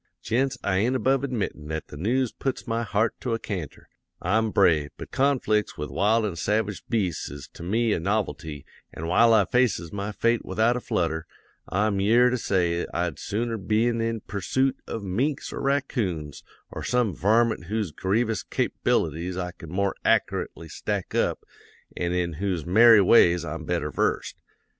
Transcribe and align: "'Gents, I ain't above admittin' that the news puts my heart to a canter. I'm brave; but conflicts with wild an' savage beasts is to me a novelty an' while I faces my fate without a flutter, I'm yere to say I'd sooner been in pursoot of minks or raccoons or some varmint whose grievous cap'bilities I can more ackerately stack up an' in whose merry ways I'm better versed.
"'Gents, 0.23 0.57
I 0.63 0.77
ain't 0.77 0.95
above 0.95 1.23
admittin' 1.23 1.67
that 1.67 1.89
the 1.89 1.95
news 1.95 2.31
puts 2.31 2.65
my 2.65 2.81
heart 2.81 3.13
to 3.21 3.35
a 3.35 3.37
canter. 3.39 3.87
I'm 4.19 4.49
brave; 4.49 4.89
but 4.97 5.11
conflicts 5.11 5.77
with 5.77 5.91
wild 5.91 6.25
an' 6.25 6.37
savage 6.37 6.81
beasts 6.89 7.29
is 7.29 7.47
to 7.49 7.61
me 7.61 7.93
a 7.93 7.99
novelty 7.99 8.65
an' 8.91 9.05
while 9.05 9.31
I 9.31 9.45
faces 9.45 9.93
my 9.93 10.11
fate 10.11 10.43
without 10.43 10.75
a 10.75 10.79
flutter, 10.79 11.27
I'm 11.69 11.99
yere 12.01 12.31
to 12.31 12.37
say 12.39 12.87
I'd 12.91 13.19
sooner 13.19 13.57
been 13.59 14.01
in 14.01 14.21
pursoot 14.21 14.75
of 14.87 15.03
minks 15.03 15.53
or 15.53 15.61
raccoons 15.61 16.41
or 16.71 16.83
some 16.83 17.13
varmint 17.13 17.65
whose 17.65 17.91
grievous 17.91 18.41
cap'bilities 18.41 19.37
I 19.37 19.51
can 19.51 19.69
more 19.69 19.93
ackerately 20.03 20.69
stack 20.71 21.13
up 21.13 21.45
an' 21.95 22.11
in 22.11 22.33
whose 22.41 22.65
merry 22.65 23.01
ways 23.01 23.45
I'm 23.45 23.65
better 23.65 23.91
versed. 23.91 24.37